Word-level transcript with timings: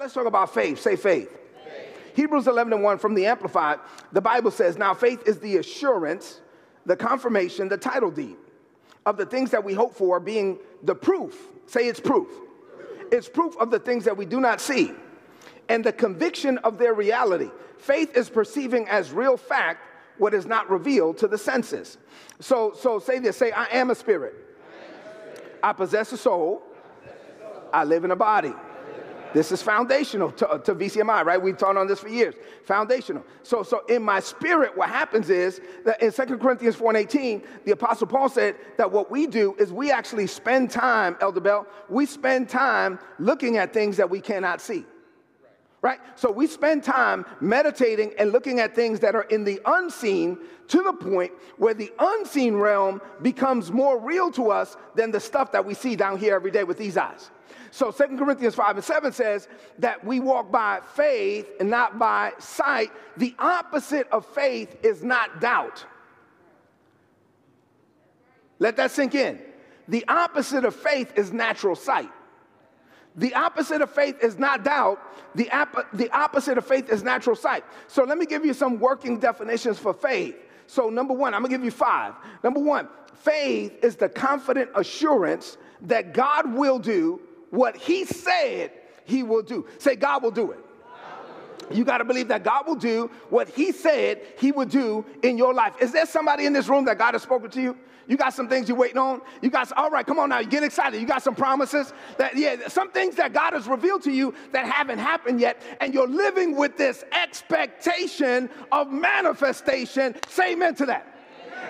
let's 0.00 0.14
talk 0.14 0.26
about 0.26 0.52
faith. 0.52 0.80
Say 0.80 0.96
faith. 0.96 1.30
faith. 1.62 2.12
Hebrews 2.16 2.48
11 2.48 2.72
and 2.72 2.82
1 2.82 2.98
from 2.98 3.14
the 3.14 3.26
Amplified, 3.26 3.78
the 4.12 4.20
Bible 4.20 4.50
says, 4.50 4.78
Now 4.78 4.94
faith 4.94 5.22
is 5.26 5.38
the 5.38 5.58
assurance, 5.58 6.40
the 6.86 6.96
confirmation, 6.96 7.68
the 7.68 7.76
title 7.76 8.10
deed 8.10 8.36
of 9.04 9.18
the 9.18 9.26
things 9.26 9.50
that 9.50 9.62
we 9.62 9.74
hope 9.74 9.94
for, 9.94 10.18
being 10.18 10.58
the 10.82 10.94
proof. 10.94 11.48
Say 11.66 11.86
it's 11.86 12.00
proof. 12.00 12.28
It's 13.12 13.28
proof 13.28 13.56
of 13.58 13.70
the 13.70 13.78
things 13.78 14.04
that 14.06 14.16
we 14.16 14.24
do 14.24 14.40
not 14.40 14.60
see 14.60 14.92
and 15.68 15.84
the 15.84 15.92
conviction 15.92 16.58
of 16.58 16.78
their 16.78 16.94
reality. 16.94 17.50
Faith 17.78 18.16
is 18.16 18.30
perceiving 18.30 18.88
as 18.88 19.12
real 19.12 19.36
fact 19.36 19.86
what 20.18 20.34
is 20.34 20.46
not 20.46 20.68
revealed 20.70 21.18
to 21.18 21.28
the 21.28 21.38
senses. 21.38 21.98
So, 22.40 22.72
so 22.74 22.98
say 22.98 23.18
this 23.18 23.36
say, 23.36 23.52
I 23.52 23.66
am 23.72 23.90
a 23.90 23.94
spirit. 23.94 24.34
I 25.62 25.72
possess 25.74 26.12
a 26.12 26.16
soul. 26.16 26.62
I 27.72 27.84
live 27.84 28.04
in 28.04 28.10
a 28.10 28.16
body. 28.16 28.54
This 29.32 29.52
is 29.52 29.62
foundational 29.62 30.30
to, 30.32 30.60
to, 30.64 30.74
VCMI, 30.74 31.24
right? 31.24 31.40
We've 31.40 31.56
taught 31.56 31.76
on 31.76 31.86
this 31.86 32.00
for 32.00 32.08
years. 32.08 32.34
Foundational. 32.64 33.24
So, 33.42 33.62
so 33.62 33.84
in 33.86 34.02
my 34.02 34.20
spirit, 34.20 34.76
what 34.76 34.88
happens 34.88 35.30
is 35.30 35.60
that 35.84 36.02
in 36.02 36.12
2 36.12 36.38
Corinthians 36.38 36.76
4 36.76 36.90
and 36.90 36.98
18, 36.98 37.42
the 37.64 37.72
Apostle 37.72 38.06
Paul 38.06 38.28
said 38.28 38.56
that 38.76 38.90
what 38.90 39.10
we 39.10 39.26
do 39.26 39.54
is 39.58 39.72
we 39.72 39.90
actually 39.90 40.26
spend 40.26 40.70
time, 40.70 41.16
Elder 41.20 41.40
Bell, 41.40 41.66
we 41.88 42.06
spend 42.06 42.48
time 42.48 42.98
looking 43.18 43.56
at 43.56 43.72
things 43.72 43.96
that 43.96 44.08
we 44.08 44.20
cannot 44.20 44.60
see 44.60 44.84
right? 45.82 45.98
So 46.14 46.30
we 46.30 46.46
spend 46.46 46.84
time 46.84 47.24
meditating 47.40 48.12
and 48.18 48.32
looking 48.32 48.60
at 48.60 48.74
things 48.74 49.00
that 49.00 49.14
are 49.14 49.22
in 49.22 49.44
the 49.44 49.60
unseen 49.64 50.38
to 50.68 50.82
the 50.82 50.92
point 50.92 51.32
where 51.56 51.74
the 51.74 51.90
unseen 51.98 52.56
realm 52.56 53.00
becomes 53.22 53.72
more 53.72 53.98
real 53.98 54.30
to 54.32 54.50
us 54.50 54.76
than 54.94 55.10
the 55.10 55.20
stuff 55.20 55.52
that 55.52 55.64
we 55.64 55.74
see 55.74 55.96
down 55.96 56.18
here 56.18 56.34
every 56.34 56.50
day 56.50 56.64
with 56.64 56.76
these 56.76 56.96
eyes. 56.96 57.30
So 57.70 57.90
2 57.90 58.18
Corinthians 58.18 58.54
5 58.54 58.76
and 58.76 58.84
7 58.84 59.12
says 59.12 59.48
that 59.78 60.04
we 60.04 60.20
walk 60.20 60.50
by 60.50 60.80
faith 60.94 61.48
and 61.60 61.70
not 61.70 61.98
by 61.98 62.32
sight. 62.38 62.90
The 63.16 63.34
opposite 63.38 64.08
of 64.10 64.26
faith 64.26 64.76
is 64.84 65.02
not 65.02 65.40
doubt. 65.40 65.84
Let 68.58 68.76
that 68.76 68.90
sink 68.90 69.14
in. 69.14 69.40
The 69.88 70.04
opposite 70.08 70.64
of 70.64 70.74
faith 70.74 71.12
is 71.16 71.32
natural 71.32 71.74
sight. 71.74 72.10
The 73.20 73.34
opposite 73.34 73.82
of 73.82 73.90
faith 73.90 74.16
is 74.24 74.38
not 74.38 74.64
doubt. 74.64 74.98
The, 75.34 75.50
the 75.92 76.10
opposite 76.10 76.56
of 76.56 76.66
faith 76.66 76.88
is 76.90 77.02
natural 77.02 77.36
sight. 77.36 77.64
So 77.86 78.02
let 78.02 78.16
me 78.16 78.24
give 78.24 78.46
you 78.46 78.54
some 78.54 78.80
working 78.80 79.20
definitions 79.20 79.78
for 79.78 79.92
faith. 79.92 80.36
So, 80.66 80.88
number 80.88 81.12
one, 81.12 81.34
I'm 81.34 81.42
gonna 81.42 81.52
give 81.52 81.62
you 81.62 81.70
five. 81.70 82.14
Number 82.42 82.60
one, 82.60 82.88
faith 83.16 83.84
is 83.84 83.96
the 83.96 84.08
confident 84.08 84.70
assurance 84.74 85.58
that 85.82 86.14
God 86.14 86.54
will 86.54 86.78
do 86.78 87.20
what 87.50 87.76
He 87.76 88.06
said 88.06 88.72
He 89.04 89.22
will 89.22 89.42
do. 89.42 89.66
Say, 89.76 89.96
God 89.96 90.22
will 90.22 90.30
do 90.30 90.52
it. 90.52 90.64
You 91.70 91.84
got 91.84 91.98
to 91.98 92.04
believe 92.04 92.28
that 92.28 92.44
God 92.44 92.66
will 92.66 92.76
do 92.76 93.10
what 93.28 93.48
He 93.48 93.72
said 93.72 94.20
He 94.38 94.52
would 94.52 94.70
do 94.70 95.04
in 95.22 95.38
your 95.38 95.54
life. 95.54 95.74
Is 95.80 95.92
there 95.92 96.06
somebody 96.06 96.46
in 96.46 96.52
this 96.52 96.68
room 96.68 96.84
that 96.86 96.98
God 96.98 97.14
has 97.14 97.22
spoken 97.22 97.50
to 97.50 97.60
you? 97.60 97.76
You 98.06 98.16
got 98.16 98.34
some 98.34 98.48
things 98.48 98.68
you're 98.68 98.76
waiting 98.76 98.98
on. 98.98 99.20
You 99.40 99.50
got, 99.50 99.70
all 99.76 99.88
right, 99.88 100.04
come 100.04 100.18
on 100.18 100.30
now, 100.30 100.40
you 100.40 100.48
get 100.48 100.64
excited. 100.64 101.00
You 101.00 101.06
got 101.06 101.22
some 101.22 101.36
promises 101.36 101.92
that, 102.18 102.36
yeah, 102.36 102.66
some 102.66 102.90
things 102.90 103.14
that 103.16 103.32
God 103.32 103.52
has 103.52 103.68
revealed 103.68 104.02
to 104.02 104.10
you 104.10 104.34
that 104.50 104.66
haven't 104.66 104.98
happened 104.98 105.40
yet, 105.40 105.62
and 105.80 105.94
you're 105.94 106.08
living 106.08 106.56
with 106.56 106.76
this 106.76 107.04
expectation 107.12 108.50
of 108.72 108.90
manifestation. 108.90 110.16
Say 110.28 110.54
amen 110.54 110.74
to 110.76 110.86
that. 110.86 111.19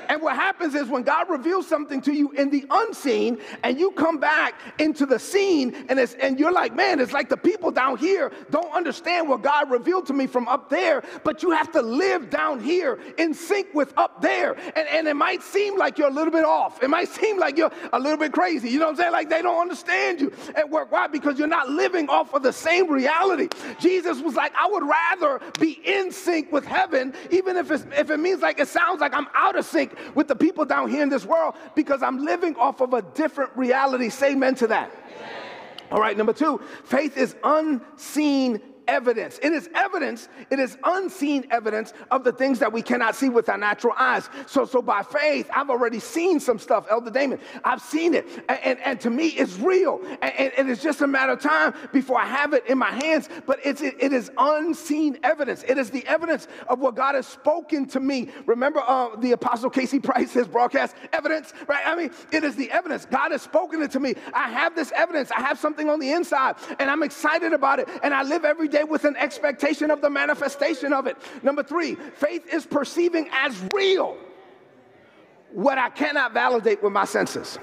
And 0.09 0.21
what 0.23 0.37
happens 0.37 0.75
is 0.75 0.89
when 0.89 1.03
God 1.03 1.29
reveals 1.31 1.67
something 1.67 2.01
to 2.03 2.13
you 2.13 2.31
in 2.33 2.51
the 2.51 2.65
unseen 2.71 3.39
and 3.63 3.79
you 3.79 3.93
come 3.93 4.19
back 4.19 4.55
into 4.79 5.07
the 5.07 5.19
seen 5.19 5.75
and, 5.89 5.99
it's, 5.99 6.15
and 6.15 6.39
you're 6.39 6.53
like, 6.53 6.75
man, 6.75 7.01
it's 7.01 7.13
like 7.13 7.29
the 7.29 7.37
people 7.37 7.71
down 7.71 7.97
here 7.97 8.33
don't 8.51 8.73
understand 8.75 9.29
what 9.29 9.43
God 9.43 9.71
revealed 9.71 10.07
to 10.07 10.13
me 10.13 10.27
from 10.27 10.49
up 10.49 10.69
there, 10.69 11.03
but 11.25 11.43
you 11.43 11.51
have 11.53 11.71
to 11.73 11.83
live 11.83 12.31
down 12.31 12.61
here 12.61 12.99
in 13.19 13.35
sync 13.35 13.69
with 13.75 13.97
up 13.97 14.21
there. 14.21 14.55
And, 14.77 14.89
and 14.89 15.09
it 15.09 15.15
might 15.15 15.43
seem 15.43 15.79
like 15.79 15.99
you're 15.99 16.09
a 16.09 16.13
little 16.13 16.33
bit 16.33 16.45
off. 16.45 16.83
It 16.83 16.91
might 16.91 17.09
seem 17.21 17.39
like 17.39 17.57
you're 17.57 17.73
a 17.93 17.99
little 17.99 18.19
bit 18.19 18.33
crazy. 18.33 18.69
You 18.69 18.79
know 18.79 18.87
what 18.87 18.93
I'm 18.93 18.97
saying? 18.97 19.13
Like 19.13 19.31
they 19.31 19.43
don't 19.43 19.61
understand 19.61 20.21
you 20.21 20.33
at 20.55 20.69
work. 20.69 20.93
Why? 20.93 21.07
Because 21.07 21.39
you're 21.39 21.49
not 21.49 21.69
living 21.69 22.09
off 22.09 22.35
of 22.35 22.43
the 22.43 22.53
same 22.53 22.91
reality. 22.91 23.49
Jesus 23.81 24.21
was 24.21 24.35
like, 24.35 24.53
I 24.55 24.67
would 24.67 24.85
rather 24.85 25.41
be 25.59 25.81
in 25.85 26.11
sync 26.13 26.53
with 26.53 26.65
heaven, 26.65 27.15
even 27.31 27.57
if, 27.57 27.71
it's, 27.71 27.85
if 27.97 28.11
it 28.11 28.19
means 28.19 28.43
like 28.43 28.59
it 28.61 28.69
sounds 28.69 29.01
like 29.01 29.15
I'm 29.15 29.29
out 29.35 29.57
of 29.57 29.65
sync 29.65 29.80
with 30.15 30.29
the 30.29 30.37
people 30.37 30.65
down 30.65 30.91
here 30.91 31.03
in 31.03 31.09
this 31.09 31.25
world 31.25 31.55
because 31.75 32.03
I'm 32.03 32.25
living 32.25 32.57
off 32.57 32.81
of 32.81 32.93
a 32.93 33.03
different 33.03 33.57
reality. 33.57 34.09
Say 34.09 34.33
amen 34.33 34.55
to 34.57 34.67
that. 34.69 34.91
Amen. 34.91 35.31
All 35.93 36.01
right, 36.01 36.17
number 36.17 36.33
two, 36.33 36.61
faith 36.85 37.17
is 37.17 37.35
unseen 37.45 38.61
evidence. 38.91 39.39
It 39.43 39.53
is 39.53 39.71
evidence, 39.75 40.29
it 40.51 40.59
is 40.59 40.77
unseen 40.85 41.47
evidence 41.51 41.95
of 42.11 42.25
the 42.25 42.33
things 42.33 42.59
that 42.59 42.73
we 42.73 42.83
cannot 42.83 43.15
see 43.15 43.29
with 43.29 43.49
our 43.49 43.57
natural 43.57 43.95
eyes. 43.97 44.29
So, 44.47 44.65
so 44.65 44.83
by 44.83 45.03
faith, 45.03 45.49
I've 45.55 45.71
already 45.71 46.01
seen 46.01 46.41
some 46.41 46.59
stuff, 46.59 46.87
Elder 46.91 47.11
Damon. 47.11 47.39
I've 47.65 47.81
seen 47.81 48.15
it. 48.15 48.27
And, 48.49 48.59
and, 48.65 48.79
and 48.81 49.01
to 49.01 49.11
me, 49.11 49.29
it's 49.29 49.59
real. 49.59 50.01
And, 50.21 50.53
and, 50.59 50.71
it's 50.71 50.83
just 50.83 51.01
a 51.01 51.07
matter 51.07 51.33
of 51.33 51.41
time 51.41 51.73
before 51.93 52.21
I 52.21 52.27
have 52.27 52.53
it 52.53 52.67
in 52.67 52.79
my 52.79 52.91
hands. 52.91 53.29
But 53.47 53.61
it's, 53.65 53.81
it, 53.81 53.95
it 53.99 54.13
is 54.13 54.31
unseen 54.37 55.19
evidence. 55.23 55.65
It 55.69 55.79
is 55.79 55.91
the 55.91 56.07
evidence 56.07 56.49
of 56.69 56.81
what 56.81 56.97
God 56.97 57.15
has 57.15 57.27
spoken 57.27 57.87
to 57.89 58.01
me. 58.01 58.29
Remember 58.47 58.83
uh, 58.87 59.17
the 59.17 59.33
Apostle 59.33 59.71
Casey 59.71 60.01
Price, 60.11 60.33
his 60.33 60.49
broadcast 60.49 60.97
evidence, 61.13 61.53
right? 61.69 61.87
I 61.87 61.95
mean, 61.95 62.11
it 62.33 62.43
is 62.43 62.57
the 62.57 62.71
evidence. 62.71 63.07
God 63.07 63.31
has 63.31 63.43
spoken 63.43 63.83
it 63.83 63.93
to 63.93 64.01
me. 64.01 64.15
I 64.35 64.49
have 64.51 64.75
this 64.75 64.93
evidence. 64.97 65.31
I 65.31 65.41
have 65.41 65.59
something 65.59 65.89
on 65.89 66.01
the 66.01 66.11
inside, 66.11 66.57
and 66.79 66.91
I'm 66.91 67.03
excited 67.03 67.53
about 67.53 67.79
it. 67.79 67.89
And 68.03 68.13
I 68.13 68.23
live 68.23 68.45
every 68.45 68.69
day 68.69 68.80
day 68.81 68.85
with 68.85 69.05
an 69.05 69.17
expectation 69.17 69.91
of 69.91 70.01
the 70.01 70.11
manifestation 70.11 70.93
of 70.93 71.07
it. 71.07 71.17
Number 71.43 71.63
three, 71.63 71.95
faith 71.95 72.53
is 72.53 72.67
perceiving 72.67 73.29
as 73.33 73.61
real 73.75 74.17
what 75.53 75.79
I 75.79 75.91
cannot 75.91 76.33
validate 76.33 76.83
with 76.83 76.93
my 76.93 77.05
senses. 77.05 77.59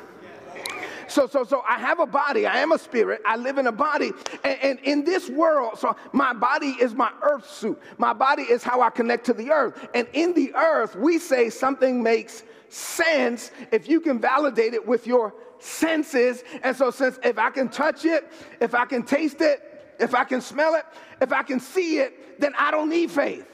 So, 1.10 1.26
so, 1.26 1.46
so 1.46 1.64
I 1.66 1.80
have 1.80 2.00
a 2.02 2.06
body. 2.06 2.46
I 2.46 2.58
am 2.58 2.74
a 2.74 2.78
spirit. 2.78 3.22
I 3.26 3.38
live 3.38 3.58
in 3.58 3.68
a 3.68 3.72
body. 3.72 4.12
And, 4.44 4.60
and, 4.62 4.80
in 4.80 5.06
this 5.06 5.30
world, 5.30 5.80
so 5.80 5.96
my 6.12 6.34
body 6.34 6.76
is 6.82 6.94
my 6.94 7.12
earth 7.22 7.50
suit. 7.50 7.82
My 7.98 8.12
body 8.12 8.44
is 8.44 8.62
how 8.62 8.82
I 8.82 8.90
connect 8.90 9.26
to 9.28 9.34
the 9.34 9.52
earth. 9.52 9.88
And 9.96 10.06
in 10.12 10.34
the 10.34 10.54
earth, 10.54 10.98
we 10.98 11.18
say 11.18 11.50
something 11.50 12.04
makes 12.04 12.44
sense 12.68 13.52
if 13.72 13.88
you 13.88 14.02
can 14.02 14.20
validate 14.20 14.74
it 14.74 14.86
with 14.86 15.08
your 15.08 15.34
senses. 15.60 16.44
And 16.62 16.76
so, 16.76 16.92
since 16.92 17.18
if 17.24 17.38
I 17.38 17.52
can 17.52 17.70
touch 17.70 18.04
it, 18.04 18.30
if 18.60 18.76
I 18.76 18.84
can 18.84 19.04
taste 19.04 19.40
it, 19.40 19.64
if 20.00 20.14
I 20.14 20.24
can 20.24 20.42
smell 20.42 20.76
it, 20.76 20.86
if 21.22 21.32
I 21.32 21.44
can 21.44 21.60
see 21.60 22.00
it, 22.00 22.40
then 22.40 22.54
I 22.58 22.72
don't 22.72 22.90
need 22.90 23.12
faith. 23.12 23.48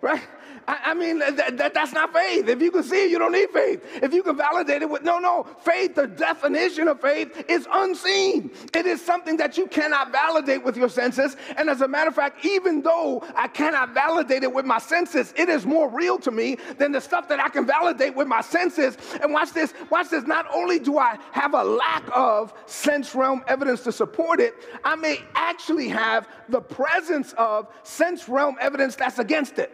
Right? 0.00 0.22
I, 0.70 0.92
I 0.92 0.94
mean, 0.94 1.18
that, 1.18 1.56
that, 1.56 1.74
that's 1.74 1.92
not 1.92 2.12
faith. 2.12 2.46
If 2.46 2.62
you 2.62 2.70
can 2.70 2.84
see 2.84 3.06
it, 3.06 3.10
you 3.10 3.18
don't 3.18 3.32
need 3.32 3.50
faith. 3.50 3.82
If 4.00 4.14
you 4.14 4.22
can 4.22 4.36
validate 4.36 4.82
it 4.82 4.88
with, 4.88 5.02
no, 5.02 5.18
no, 5.18 5.44
faith, 5.64 5.96
the 5.96 6.06
definition 6.06 6.86
of 6.86 7.00
faith 7.00 7.44
is 7.48 7.66
unseen. 7.72 8.52
It 8.72 8.86
is 8.86 9.04
something 9.04 9.36
that 9.38 9.58
you 9.58 9.66
cannot 9.66 10.12
validate 10.12 10.62
with 10.62 10.76
your 10.76 10.88
senses. 10.88 11.36
And 11.56 11.68
as 11.68 11.80
a 11.80 11.88
matter 11.88 12.08
of 12.08 12.14
fact, 12.14 12.44
even 12.44 12.82
though 12.82 13.24
I 13.34 13.48
cannot 13.48 13.94
validate 13.94 14.44
it 14.44 14.52
with 14.52 14.64
my 14.64 14.78
senses, 14.78 15.34
it 15.36 15.48
is 15.48 15.66
more 15.66 15.88
real 15.88 16.18
to 16.20 16.30
me 16.30 16.56
than 16.78 16.92
the 16.92 17.00
stuff 17.00 17.28
that 17.30 17.40
I 17.40 17.48
can 17.48 17.66
validate 17.66 18.14
with 18.14 18.28
my 18.28 18.40
senses. 18.40 18.96
And 19.20 19.32
watch 19.32 19.52
this, 19.52 19.74
watch 19.90 20.10
this. 20.10 20.24
Not 20.24 20.46
only 20.54 20.78
do 20.78 20.98
I 20.98 21.18
have 21.32 21.54
a 21.54 21.64
lack 21.64 22.04
of 22.14 22.54
sense 22.66 23.12
realm 23.12 23.42
evidence 23.48 23.80
to 23.82 23.90
support 23.90 24.38
it, 24.38 24.54
I 24.84 24.94
may 24.94 25.18
actually 25.34 25.88
have 25.88 26.28
the 26.48 26.60
presence 26.60 27.32
of 27.36 27.66
sense 27.82 28.28
realm 28.28 28.56
evidence 28.60 28.94
that's 28.94 29.18
against 29.18 29.58
it. 29.58 29.72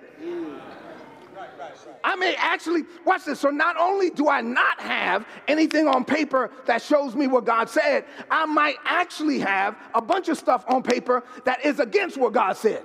I 2.04 2.16
may 2.16 2.34
actually, 2.36 2.84
watch 3.04 3.24
this. 3.24 3.40
So 3.40 3.50
not 3.50 3.76
only 3.78 4.10
do 4.10 4.28
I 4.28 4.40
not 4.40 4.80
have 4.80 5.26
anything 5.48 5.88
on 5.88 6.04
paper 6.04 6.50
that 6.66 6.82
shows 6.82 7.14
me 7.14 7.26
what 7.26 7.44
God 7.44 7.68
said, 7.68 8.04
I 8.30 8.46
might 8.46 8.76
actually 8.84 9.40
have 9.40 9.76
a 9.94 10.00
bunch 10.00 10.28
of 10.28 10.38
stuff 10.38 10.64
on 10.68 10.82
paper 10.82 11.24
that 11.44 11.64
is 11.64 11.80
against 11.80 12.16
what 12.16 12.32
God 12.32 12.56
said. 12.56 12.82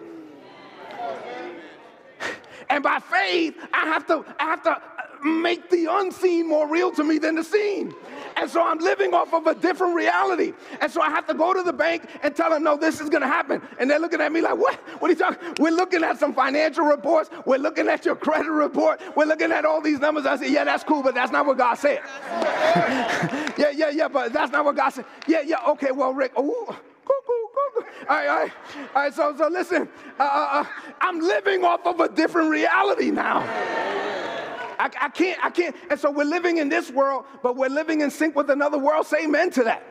And 2.70 2.84
by 2.84 3.00
faith, 3.00 3.56
I 3.74 3.86
have 3.86 4.08
to, 4.08 4.26
I 4.40 4.46
have 4.46 4.64
to 4.64 4.82
make 5.24 5.70
the 5.70 5.88
unseen 5.90 6.48
more 6.48 6.68
real 6.68 6.92
to 6.92 7.04
me 7.04 7.18
than 7.18 7.36
the 7.36 7.44
seen. 7.44 7.94
And 8.42 8.50
so 8.50 8.66
I'm 8.66 8.80
living 8.80 9.14
off 9.14 9.34
of 9.36 9.46
a 9.46 9.54
different 9.54 9.96
reality. 9.96 10.54
And 10.82 10.92
so 10.92 11.00
I 11.00 11.12
have 11.12 11.28
to 11.28 11.36
go 11.36 11.54
to 11.54 11.62
the 11.62 11.72
bank 11.72 12.10
and 12.24 12.36
tell 12.36 12.50
them, 12.50 12.64
no, 12.64 12.76
this 12.76 13.00
is 13.00 13.08
going 13.08 13.22
to 13.22 13.28
happen. 13.28 13.62
And 13.80 13.88
they're 13.88 14.00
looking 14.00 14.20
at 14.20 14.32
me 14.32 14.42
like, 14.42 14.58
what? 14.58 14.76
What 15.00 15.10
are 15.10 15.14
you 15.14 15.20
talking? 15.20 15.54
We're 15.60 15.70
looking 15.70 16.04
at 16.04 16.18
some 16.18 16.34
financial 16.34 16.84
reports. 16.84 17.30
We're 17.46 17.60
looking 17.60 17.88
at 17.88 18.04
your 18.04 18.16
credit 18.16 18.50
report. 18.50 19.00
We're 19.16 19.26
looking 19.26 19.52
at 19.52 19.64
all 19.64 19.80
these 19.80 20.00
numbers. 20.00 20.26
I 20.26 20.38
say, 20.38 20.52
yeah, 20.52 20.64
that's 20.64 20.84
cool, 20.84 21.04
but 21.04 21.14
that's 21.14 21.32
not 21.32 21.46
what 21.46 21.60
God 21.60 21.76
said. 21.76 22.02
yeah, 23.58 23.70
yeah, 23.70 23.92
yeah, 23.92 24.08
but 24.08 24.34
that's 24.34 24.52
not 24.52 24.66
what 24.66 24.76
God 24.76 24.90
said. 24.90 25.06
Yeah, 25.28 25.42
yeah, 25.42 25.58
okay, 25.68 25.92
well, 25.92 26.14
Rick, 26.14 26.32
oh, 26.36 26.80
all 28.10 28.18
right, 28.18 28.28
all 28.28 28.40
right, 28.40 28.52
all 28.96 29.02
right. 29.04 29.14
So, 29.14 29.36
so 29.38 29.48
listen, 29.50 29.88
uh, 30.20 30.24
uh, 30.24 30.48
uh 30.52 30.66
I'm 31.00 31.20
living 31.20 31.64
off 31.64 31.86
of 31.86 32.00
a 32.00 32.10
different 32.10 32.50
reality 32.50 33.12
now. 33.12 34.01
I, 34.82 34.90
I 35.00 35.10
can't, 35.10 35.46
I 35.46 35.52
can't. 35.52 35.76
And 35.92 36.00
so 36.00 36.10
we're 36.10 36.24
living 36.24 36.58
in 36.58 36.68
this 36.68 36.90
world, 36.90 37.26
but 37.44 37.56
we're 37.56 37.70
living 37.70 38.02
in 38.02 38.10
sync 38.10 38.36
with 38.36 38.50
another 38.50 38.80
world. 38.80 39.06
Say 39.06 39.26
amen 39.26 39.52
to 39.52 39.64
that. 39.66 39.84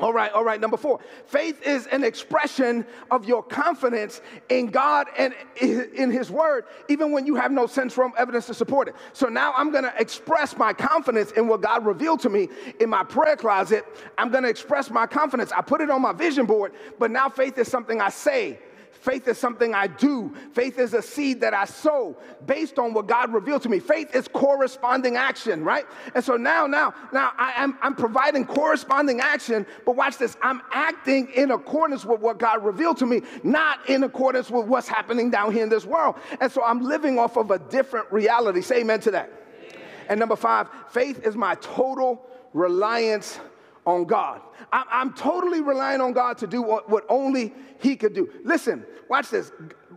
All 0.00 0.14
right, 0.14 0.32
all 0.32 0.42
right. 0.42 0.58
Number 0.58 0.78
four, 0.78 1.00
faith 1.26 1.62
is 1.66 1.86
an 1.88 2.02
expression 2.02 2.86
of 3.10 3.26
your 3.26 3.42
confidence 3.42 4.22
in 4.48 4.68
God 4.68 5.08
and 5.18 5.34
in 5.60 6.10
His 6.10 6.30
Word, 6.30 6.64
even 6.88 7.12
when 7.12 7.26
you 7.26 7.34
have 7.34 7.52
no 7.52 7.66
sense 7.66 7.96
realm 7.98 8.14
evidence 8.16 8.46
to 8.46 8.54
support 8.54 8.88
it. 8.88 8.96
So 9.12 9.28
now 9.28 9.52
I'm 9.54 9.70
going 9.70 9.84
to 9.84 9.92
express 10.00 10.56
my 10.56 10.72
confidence 10.72 11.32
in 11.32 11.46
what 11.46 11.60
God 11.60 11.84
revealed 11.84 12.20
to 12.20 12.30
me 12.30 12.48
in 12.80 12.88
my 12.88 13.04
prayer 13.04 13.36
closet. 13.36 13.84
I'm 14.16 14.30
going 14.30 14.44
to 14.44 14.50
express 14.50 14.90
my 14.90 15.06
confidence. 15.06 15.52
I 15.52 15.60
put 15.60 15.82
it 15.82 15.90
on 15.90 16.00
my 16.00 16.12
vision 16.14 16.46
board, 16.46 16.72
but 16.98 17.10
now 17.10 17.28
faith 17.28 17.58
is 17.58 17.68
something 17.68 18.00
I 18.00 18.08
say. 18.08 18.58
Faith 18.92 19.26
is 19.26 19.38
something 19.38 19.74
I 19.74 19.88
do. 19.88 20.32
Faith 20.52 20.78
is 20.78 20.94
a 20.94 21.02
seed 21.02 21.40
that 21.40 21.54
I 21.54 21.64
sow 21.64 22.16
based 22.46 22.78
on 22.78 22.94
what 22.94 23.08
God 23.08 23.32
revealed 23.32 23.62
to 23.62 23.68
me. 23.68 23.80
Faith 23.80 24.14
is 24.14 24.28
corresponding 24.28 25.16
action, 25.16 25.64
right? 25.64 25.86
And 26.14 26.22
so 26.22 26.36
now, 26.36 26.66
now, 26.66 26.94
now 27.12 27.32
I 27.36 27.52
am 27.56 27.76
I'm 27.82 27.94
providing 27.94 28.44
corresponding 28.44 29.20
action, 29.20 29.66
but 29.84 29.96
watch 29.96 30.18
this. 30.18 30.36
I'm 30.42 30.62
acting 30.70 31.30
in 31.34 31.50
accordance 31.50 32.04
with 32.04 32.20
what 32.20 32.38
God 32.38 32.64
revealed 32.64 32.98
to 32.98 33.06
me, 33.06 33.22
not 33.42 33.88
in 33.88 34.04
accordance 34.04 34.50
with 34.50 34.66
what's 34.66 34.88
happening 34.88 35.30
down 35.30 35.52
here 35.52 35.64
in 35.64 35.68
this 35.68 35.84
world. 35.84 36.16
And 36.40 36.52
so 36.52 36.62
I'm 36.62 36.82
living 36.82 37.18
off 37.18 37.36
of 37.36 37.50
a 37.50 37.58
different 37.58 38.12
reality. 38.12 38.60
Say 38.60 38.82
amen 38.82 39.00
to 39.00 39.10
that. 39.12 39.32
Amen. 39.70 39.82
And 40.10 40.20
number 40.20 40.36
five, 40.36 40.68
faith 40.90 41.26
is 41.26 41.34
my 41.34 41.56
total 41.56 42.24
reliance 42.52 43.40
on 43.86 44.04
God. 44.04 44.40
I'm, 44.72 44.84
I'm, 44.90 45.12
totally 45.14 45.60
relying 45.60 46.00
on 46.00 46.12
God 46.12 46.38
to 46.38 46.46
do 46.46 46.62
what, 46.62 46.88
what 46.88 47.04
only 47.08 47.52
He 47.80 47.96
could 47.96 48.14
do. 48.14 48.30
Listen, 48.44 48.84
watch 49.08 49.30
this. 49.30 49.50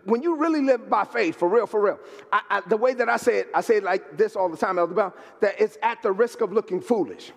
When 0.05 0.21
you 0.21 0.35
really 0.37 0.61
live 0.61 0.89
by 0.89 1.03
faith, 1.03 1.37
for 1.37 1.47
real, 1.47 1.67
for 1.67 1.81
real, 1.81 1.99
I, 2.31 2.41
I, 2.49 2.61
the 2.67 2.77
way 2.77 2.93
that 2.93 3.09
I 3.09 3.17
say 3.17 3.39
it, 3.39 3.49
I 3.53 3.61
say 3.61 3.77
it 3.77 3.83
like 3.83 4.17
this 4.17 4.35
all 4.35 4.49
the 4.49 4.57
time, 4.57 4.79
Elder 4.79 4.93
Bell, 4.93 5.13
that 5.41 5.59
it's 5.59 5.77
at 5.81 6.01
the 6.01 6.11
risk 6.11 6.41
of 6.41 6.51
looking 6.51 6.81
foolish. 6.81 7.31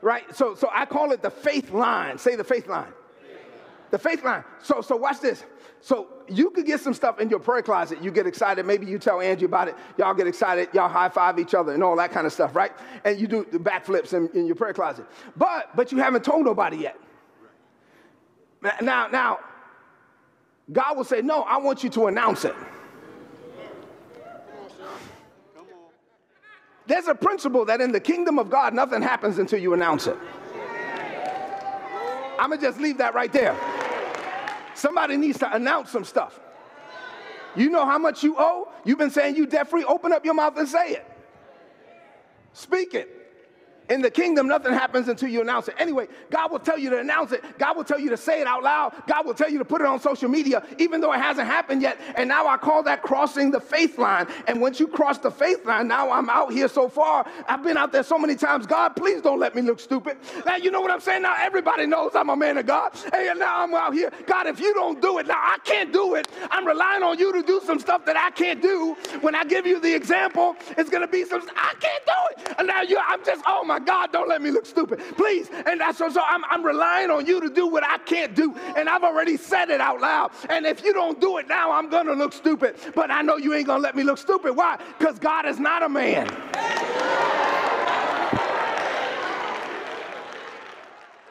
Right? 0.00 0.24
So, 0.34 0.54
so 0.54 0.68
I 0.72 0.84
call 0.84 1.12
it 1.12 1.22
the 1.22 1.30
faith 1.30 1.70
line. 1.70 2.18
Say 2.18 2.36
the 2.36 2.44
faith 2.44 2.66
line. 2.66 2.92
The 3.94 3.98
faith 4.00 4.24
line. 4.24 4.42
So, 4.60 4.80
so 4.80 4.96
watch 4.96 5.20
this. 5.20 5.44
So 5.80 6.08
you 6.26 6.50
could 6.50 6.66
get 6.66 6.80
some 6.80 6.94
stuff 6.94 7.20
in 7.20 7.30
your 7.30 7.38
prayer 7.38 7.62
closet. 7.62 8.02
You 8.02 8.10
get 8.10 8.26
excited. 8.26 8.66
Maybe 8.66 8.86
you 8.86 8.98
tell 8.98 9.20
Angie 9.20 9.44
about 9.44 9.68
it. 9.68 9.76
Y'all 9.96 10.14
get 10.14 10.26
excited. 10.26 10.68
Y'all 10.72 10.88
high 10.88 11.08
five 11.08 11.38
each 11.38 11.54
other 11.54 11.72
and 11.72 11.80
all 11.80 11.94
that 11.94 12.10
kind 12.10 12.26
of 12.26 12.32
stuff, 12.32 12.56
right? 12.56 12.72
And 13.04 13.20
you 13.20 13.28
do 13.28 13.46
the 13.52 13.60
backflips 13.60 14.12
in, 14.12 14.28
in 14.36 14.46
your 14.46 14.56
prayer 14.56 14.72
closet. 14.72 15.06
But 15.36 15.76
but 15.76 15.92
you 15.92 15.98
haven't 15.98 16.24
told 16.24 16.44
nobody 16.44 16.78
yet. 16.78 16.98
Now 18.82 19.06
now, 19.06 19.38
God 20.72 20.96
will 20.96 21.04
say, 21.04 21.22
"No, 21.22 21.42
I 21.42 21.58
want 21.58 21.84
you 21.84 21.90
to 21.90 22.08
announce 22.08 22.44
it." 22.44 22.56
There's 26.88 27.06
a 27.06 27.14
principle 27.14 27.64
that 27.66 27.80
in 27.80 27.92
the 27.92 28.00
kingdom 28.00 28.40
of 28.40 28.50
God, 28.50 28.74
nothing 28.74 29.02
happens 29.02 29.38
until 29.38 29.60
you 29.60 29.72
announce 29.72 30.08
it. 30.08 30.16
I'm 32.40 32.50
gonna 32.50 32.60
just 32.60 32.80
leave 32.80 32.98
that 32.98 33.14
right 33.14 33.32
there. 33.32 33.56
Somebody 34.74 35.16
needs 35.16 35.38
to 35.38 35.54
announce 35.54 35.90
some 35.90 36.04
stuff. 36.04 36.38
You 37.56 37.70
know 37.70 37.84
how 37.86 37.98
much 37.98 38.22
you 38.22 38.36
owe? 38.38 38.68
You've 38.84 38.98
been 38.98 39.10
saying 39.10 39.36
you 39.36 39.46
debt 39.46 39.70
free. 39.70 39.84
Open 39.84 40.12
up 40.12 40.24
your 40.24 40.34
mouth 40.34 40.56
and 40.56 40.68
say 40.68 40.90
it. 40.90 41.06
Speak 42.52 42.94
it. 42.94 43.23
In 43.90 44.00
the 44.00 44.10
kingdom, 44.10 44.48
nothing 44.48 44.72
happens 44.72 45.08
until 45.08 45.28
you 45.28 45.42
announce 45.42 45.68
it. 45.68 45.74
Anyway, 45.78 46.08
God 46.30 46.50
will 46.50 46.58
tell 46.58 46.78
you 46.78 46.88
to 46.90 46.98
announce 46.98 47.32
it. 47.32 47.44
God 47.58 47.76
will 47.76 47.84
tell 47.84 48.00
you 48.00 48.08
to 48.10 48.16
say 48.16 48.40
it 48.40 48.46
out 48.46 48.62
loud. 48.62 48.94
God 49.06 49.26
will 49.26 49.34
tell 49.34 49.50
you 49.50 49.58
to 49.58 49.64
put 49.64 49.82
it 49.82 49.86
on 49.86 50.00
social 50.00 50.28
media, 50.28 50.64
even 50.78 51.02
though 51.02 51.12
it 51.12 51.20
hasn't 51.20 51.46
happened 51.46 51.82
yet. 51.82 52.00
And 52.16 52.26
now 52.26 52.46
I 52.46 52.56
call 52.56 52.82
that 52.84 53.02
crossing 53.02 53.50
the 53.50 53.60
faith 53.60 53.98
line. 53.98 54.26
And 54.46 54.60
once 54.60 54.80
you 54.80 54.86
cross 54.86 55.18
the 55.18 55.30
faith 55.30 55.66
line, 55.66 55.86
now 55.86 56.10
I'm 56.10 56.30
out 56.30 56.50
here 56.50 56.68
so 56.68 56.88
far. 56.88 57.26
I've 57.46 57.62
been 57.62 57.76
out 57.76 57.92
there 57.92 58.02
so 58.02 58.18
many 58.18 58.36
times. 58.36 58.66
God, 58.66 58.96
please 58.96 59.20
don't 59.20 59.38
let 59.38 59.54
me 59.54 59.60
look 59.60 59.78
stupid. 59.78 60.16
Now, 60.46 60.56
you 60.56 60.70
know 60.70 60.80
what 60.80 60.90
I'm 60.90 61.00
saying? 61.00 61.20
Now 61.20 61.36
everybody 61.38 61.86
knows 61.86 62.12
I'm 62.14 62.30
a 62.30 62.36
man 62.36 62.56
of 62.56 62.66
God. 62.66 62.96
And 63.12 63.38
now 63.38 63.62
I'm 63.62 63.74
out 63.74 63.92
here. 63.92 64.10
God, 64.26 64.46
if 64.46 64.60
you 64.60 64.72
don't 64.72 65.02
do 65.02 65.18
it, 65.18 65.26
now 65.26 65.34
I 65.38 65.58
can't 65.62 65.92
do 65.92 66.14
it. 66.14 66.26
I'm 66.50 66.66
relying 66.66 67.02
on 67.02 67.18
you 67.18 67.34
to 67.34 67.42
do 67.42 67.60
some 67.66 67.78
stuff 67.78 68.06
that 68.06 68.16
I 68.16 68.30
can't 68.30 68.62
do. 68.62 68.96
When 69.20 69.34
I 69.34 69.44
give 69.44 69.66
you 69.66 69.78
the 69.78 69.94
example, 69.94 70.56
it's 70.78 70.88
going 70.88 71.02
to 71.02 71.08
be 71.08 71.24
some, 71.26 71.42
I 71.54 71.74
can't 71.80 72.04
do 72.06 72.12
it. 72.30 72.54
And 72.58 72.66
now 72.66 72.80
you, 72.80 72.98
I'm 72.98 73.22
just, 73.24 73.42
oh 73.46 73.62
my 73.64 73.73
my 73.74 73.80
God, 73.80 74.12
don't 74.12 74.28
let 74.28 74.40
me 74.40 74.52
look 74.52 74.66
stupid. 74.66 75.00
Please. 75.16 75.50
And 75.66 75.82
so, 75.96 76.08
so 76.08 76.22
I'm, 76.24 76.44
I'm 76.44 76.64
relying 76.64 77.10
on 77.10 77.26
you 77.26 77.40
to 77.40 77.50
do 77.50 77.66
what 77.66 77.82
I 77.82 77.98
can't 77.98 78.32
do. 78.32 78.54
And 78.76 78.88
I've 78.88 79.02
already 79.02 79.36
said 79.36 79.68
it 79.68 79.80
out 79.80 80.00
loud. 80.00 80.30
And 80.48 80.64
if 80.64 80.84
you 80.84 80.92
don't 80.92 81.20
do 81.20 81.38
it 81.38 81.48
now, 81.48 81.72
I'm 81.72 81.90
going 81.90 82.06
to 82.06 82.12
look 82.12 82.32
stupid. 82.32 82.76
But 82.94 83.10
I 83.10 83.22
know 83.22 83.36
you 83.36 83.52
ain't 83.52 83.66
going 83.66 83.80
to 83.80 83.82
let 83.82 83.96
me 83.96 84.04
look 84.04 84.18
stupid. 84.18 84.54
Why? 84.54 84.78
Because 84.96 85.18
God 85.18 85.44
is 85.44 85.58
not 85.58 85.82
a 85.82 85.88
man. 85.88 86.28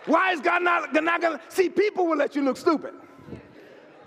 Why 0.05 0.33
is 0.33 0.41
God 0.41 0.63
not, 0.63 0.93
not 0.93 1.21
going 1.21 1.37
to? 1.37 1.43
See, 1.47 1.69
people 1.69 2.07
will 2.07 2.17
let 2.17 2.35
you 2.35 2.41
look 2.41 2.57
stupid. 2.57 2.93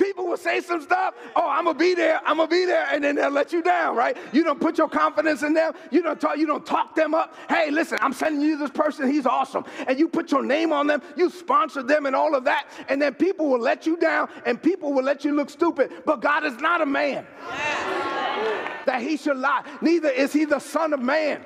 People 0.07 0.29
will 0.29 0.37
say 0.37 0.61
some 0.61 0.81
stuff. 0.81 1.15
Oh, 1.35 1.49
I'm 1.49 1.65
gonna 1.65 1.77
be 1.77 1.93
there. 1.93 2.21
I'm 2.25 2.37
gonna 2.37 2.49
be 2.49 2.65
there, 2.65 2.87
and 2.93 3.03
then 3.03 3.17
they'll 3.17 3.29
let 3.29 3.53
you 3.53 3.61
down, 3.61 3.97
right? 3.97 4.17
You 4.33 4.45
don't 4.45 4.61
put 4.61 4.79
your 4.79 4.89
confidence 4.89 5.43
in 5.43 5.53
them. 5.53 5.73
You 5.91 6.01
don't 6.01 6.21
talk. 6.21 6.39
You 6.39 6.47
don't 6.47 6.65
talk 6.65 6.95
them 6.95 7.13
up. 7.13 7.35
Hey, 7.49 7.73
listen, 7.73 7.99
I'm 8.01 8.13
sending 8.13 8.41
you 8.41 8.57
this 8.57 8.71
person. 8.71 9.11
He's 9.11 9.27
awesome, 9.27 9.65
and 9.89 9.99
you 9.99 10.07
put 10.07 10.31
your 10.31 10.45
name 10.45 10.73
on 10.73 10.87
them. 10.87 11.03
You 11.17 11.29
sponsor 11.29 11.83
them, 11.83 12.07
and 12.07 12.15
all 12.15 12.37
of 12.37 12.45
that, 12.45 12.69
and 12.89 13.03
then 13.03 13.15
people 13.15 13.49
will 13.49 13.59
let 13.59 13.85
you 13.85 13.97
down, 13.97 14.29
and 14.45 14.63
people 14.63 14.93
will 14.93 15.03
let 15.03 15.25
you 15.25 15.35
look 15.35 15.51
stupid. 15.51 15.91
But 16.05 16.21
God 16.21 16.45
is 16.45 16.57
not 16.61 16.81
a 16.81 16.87
man 16.87 17.27
that 18.87 19.01
He 19.01 19.17
should 19.17 19.39
lie. 19.39 19.65
Neither 19.81 20.09
is 20.09 20.33
He 20.33 20.45
the 20.45 20.61
Son 20.61 20.93
of 20.93 21.01
Man 21.01 21.45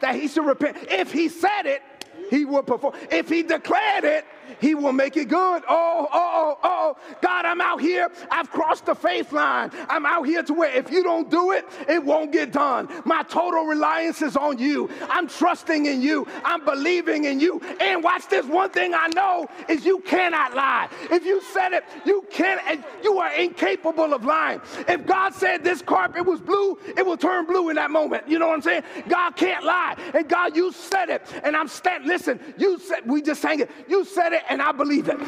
that 0.00 0.16
He 0.16 0.28
should 0.28 0.44
repent. 0.44 0.76
If 0.90 1.12
He 1.12 1.30
said 1.30 1.62
it, 1.64 1.82
He 2.28 2.44
would 2.44 2.66
perform. 2.66 2.94
If 3.10 3.30
He 3.30 3.42
declared 3.42 4.04
it 4.04 4.26
he 4.60 4.74
will 4.74 4.92
make 4.92 5.16
it 5.16 5.28
good. 5.28 5.62
Oh, 5.68 6.08
oh, 6.12 6.12
oh, 6.12 6.58
oh. 6.62 6.96
God, 7.20 7.44
I'm 7.44 7.60
out 7.60 7.80
here. 7.80 8.08
I've 8.30 8.50
crossed 8.50 8.86
the 8.86 8.94
faith 8.94 9.32
line. 9.32 9.70
I'm 9.88 10.06
out 10.06 10.24
here 10.24 10.42
to 10.42 10.52
where 10.52 10.70
if 10.70 10.90
you 10.90 11.02
don't 11.02 11.30
do 11.30 11.52
it, 11.52 11.66
it 11.88 12.02
won't 12.02 12.32
get 12.32 12.52
done. 12.52 12.88
My 13.04 13.22
total 13.24 13.64
reliance 13.64 14.22
is 14.22 14.36
on 14.36 14.58
you. 14.58 14.90
I'm 15.08 15.28
trusting 15.28 15.86
in 15.86 16.02
you. 16.02 16.26
I'm 16.44 16.64
believing 16.64 17.24
in 17.24 17.40
you. 17.40 17.60
And 17.80 18.02
watch 18.02 18.28
this 18.28 18.46
one 18.46 18.70
thing 18.70 18.94
I 18.94 19.08
know 19.08 19.48
is 19.68 19.84
you 19.84 20.00
cannot 20.00 20.54
lie. 20.54 20.88
If 21.10 21.24
you 21.24 21.42
said 21.52 21.72
it, 21.72 21.84
you 22.04 22.24
can't, 22.30 22.60
and 22.66 22.84
you 23.02 23.18
are 23.18 23.32
incapable 23.34 24.12
of 24.12 24.24
lying. 24.24 24.60
If 24.88 25.06
God 25.06 25.34
said 25.34 25.64
this 25.64 25.82
carpet 25.82 26.24
was 26.24 26.40
blue, 26.40 26.78
it 26.96 27.04
will 27.04 27.16
turn 27.16 27.46
blue 27.46 27.68
in 27.68 27.76
that 27.76 27.90
moment. 27.90 28.28
You 28.28 28.38
know 28.38 28.48
what 28.48 28.54
I'm 28.54 28.62
saying? 28.62 28.82
God 29.08 29.36
can't 29.36 29.64
lie. 29.64 29.96
And 30.14 30.28
God, 30.28 30.56
you 30.56 30.72
said 30.72 31.08
it. 31.08 31.22
And 31.42 31.56
I'm 31.56 31.68
stand. 31.68 32.06
Listen, 32.06 32.40
you 32.56 32.78
said, 32.78 33.06
we 33.06 33.22
just 33.22 33.42
sang 33.42 33.60
it. 33.60 33.70
You 33.88 34.04
said 34.04 34.31
it 34.32 34.42
it 34.42 34.42
and 34.48 34.62
I 34.62 34.72
believe 34.72 35.08
it. 35.08 35.18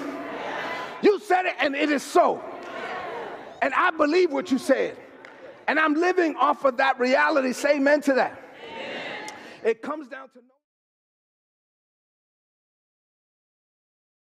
You 1.02 1.20
said 1.20 1.46
it 1.46 1.54
and 1.61 1.75
it 1.75 1.90
is 1.90 2.02
so. 2.02 2.42
And 3.62 3.73
I 3.75 3.90
believe 3.90 4.32
what 4.32 4.50
you 4.50 4.58
said. 4.58 4.96
And 5.66 5.78
I'm 5.78 5.94
living 5.94 6.37
off 6.37 6.64
of 6.64 6.76
that 6.78 6.99
reality. 6.99 7.52
Say 7.52 7.76
amen 7.76 8.02
to 8.02 8.14
that. 8.14 8.40
It 9.62 9.80
comes 9.80 10.08
down 10.08 10.28
to 10.30 10.40